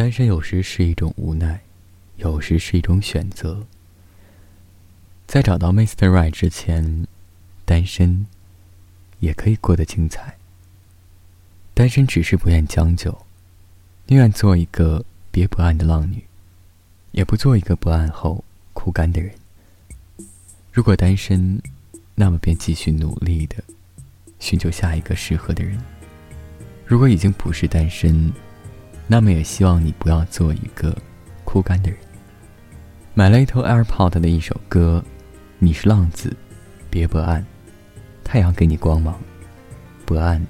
[0.00, 1.60] 单身有时是一种无奈，
[2.16, 3.66] 有时是一种选择。
[5.26, 6.08] 在找到 Mr.
[6.08, 7.06] Right 之前，
[7.66, 8.24] 单身
[9.18, 10.38] 也可以过得精彩。
[11.74, 13.10] 单身只是不愿将就，
[14.06, 16.24] 宁愿做一个别不安的浪女，
[17.12, 18.42] 也不做一个不安后
[18.72, 19.30] 枯干的人。
[20.72, 21.60] 如果单身，
[22.14, 23.62] 那么便继续努力的
[24.38, 25.78] 寻求下一个适合的人。
[26.86, 28.32] 如果已经不是单身，
[29.12, 30.96] 那么也希望你不要做一个
[31.44, 31.98] 枯干的人。
[33.12, 35.04] 买了一头 AirPod 的一首歌，
[35.58, 36.32] 你是浪子，
[36.88, 37.44] 别不安。
[38.22, 39.20] 太阳给你光芒，
[40.06, 40.40] 不安，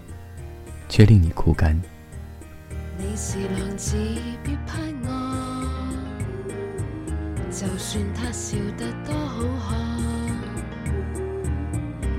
[0.90, 1.74] 却令你枯干。
[2.98, 3.96] 你是浪子，
[4.44, 5.08] 别拍我，
[7.50, 10.36] 就算他笑得多好看，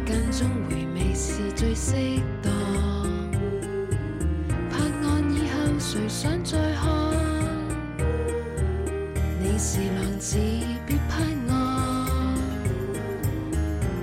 [0.08, 1.94] 间中回味是最适
[5.92, 6.88] 谁想再看？
[9.42, 10.38] 你是浪子，
[10.88, 11.52] 别拍我。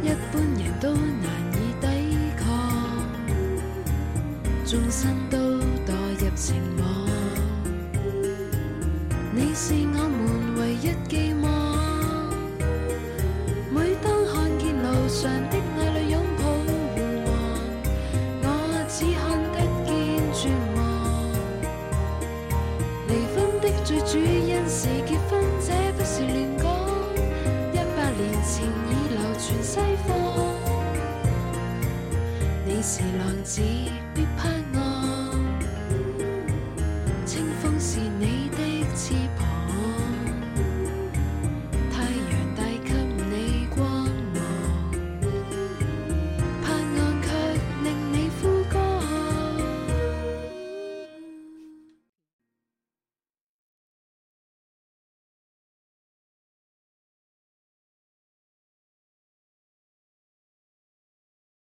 [0.03, 1.87] 一般人都难以抵
[2.37, 2.45] 抗，
[4.67, 5.39] 终身都
[5.87, 6.85] 堕入情网。
[9.33, 10.21] 你是我们
[10.61, 11.47] 唯一寄望。
[13.73, 15.57] 每当看见路上的
[23.89, 26.69] 最主因是结婚，这不是乱讲。
[27.73, 30.09] 一百年前已流传西方。
[32.67, 33.63] 你是浪子。
[34.15, 34.51] 别怕